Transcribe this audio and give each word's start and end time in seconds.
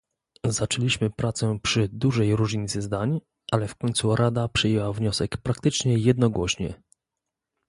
Zaczęliśmy 0.43 1.09
pracę 1.09 1.59
przy 1.63 1.87
dużej 1.87 2.35
różnicy 2.35 2.81
zdań, 2.81 3.21
ale 3.51 3.67
w 3.67 3.75
końcu 3.75 4.15
Rada 4.15 4.47
przyjęła 4.47 4.93
wniosek 4.93 5.37
praktycznie 5.37 5.97
jednogłośnie 5.97 6.83